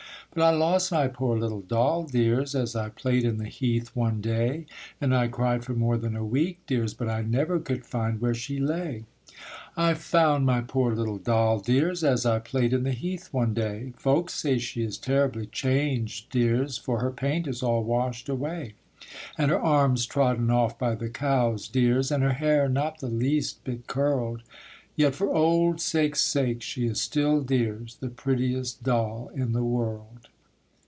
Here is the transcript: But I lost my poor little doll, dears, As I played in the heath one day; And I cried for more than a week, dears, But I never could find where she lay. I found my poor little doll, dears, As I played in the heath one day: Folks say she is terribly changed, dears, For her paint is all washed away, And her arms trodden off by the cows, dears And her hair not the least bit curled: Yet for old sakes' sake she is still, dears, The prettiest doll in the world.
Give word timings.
But 0.33 0.43
I 0.43 0.51
lost 0.51 0.93
my 0.93 1.09
poor 1.09 1.37
little 1.37 1.59
doll, 1.59 2.05
dears, 2.05 2.55
As 2.55 2.73
I 2.73 2.87
played 2.87 3.25
in 3.25 3.35
the 3.37 3.49
heath 3.49 3.91
one 3.93 4.21
day; 4.21 4.65
And 5.01 5.13
I 5.13 5.27
cried 5.27 5.65
for 5.65 5.73
more 5.73 5.97
than 5.97 6.15
a 6.15 6.23
week, 6.23 6.59
dears, 6.67 6.93
But 6.93 7.09
I 7.09 7.21
never 7.21 7.59
could 7.59 7.85
find 7.85 8.21
where 8.21 8.33
she 8.33 8.57
lay. 8.57 9.03
I 9.75 9.93
found 9.93 10.45
my 10.45 10.61
poor 10.61 10.95
little 10.95 11.17
doll, 11.17 11.59
dears, 11.59 12.01
As 12.01 12.25
I 12.25 12.39
played 12.39 12.71
in 12.71 12.83
the 12.85 12.93
heath 12.93 13.27
one 13.33 13.53
day: 13.53 13.91
Folks 13.97 14.33
say 14.33 14.57
she 14.57 14.83
is 14.83 14.97
terribly 14.97 15.47
changed, 15.47 16.29
dears, 16.31 16.77
For 16.77 17.01
her 17.01 17.11
paint 17.11 17.45
is 17.45 17.61
all 17.61 17.83
washed 17.83 18.29
away, 18.29 18.75
And 19.37 19.51
her 19.51 19.59
arms 19.59 20.05
trodden 20.05 20.49
off 20.49 20.79
by 20.79 20.95
the 20.95 21.09
cows, 21.09 21.67
dears 21.67 22.09
And 22.09 22.23
her 22.23 22.31
hair 22.35 22.69
not 22.69 22.99
the 22.99 23.07
least 23.09 23.65
bit 23.65 23.85
curled: 23.87 24.43
Yet 24.97 25.15
for 25.15 25.33
old 25.33 25.79
sakes' 25.79 26.21
sake 26.21 26.61
she 26.61 26.85
is 26.85 26.99
still, 26.99 27.41
dears, 27.41 27.95
The 27.95 28.09
prettiest 28.09 28.83
doll 28.83 29.31
in 29.33 29.53
the 29.53 29.63
world. 29.63 30.27